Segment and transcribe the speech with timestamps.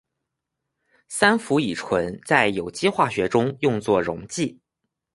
[1.09, 4.59] 三氟乙醇在有机化学中用作溶剂。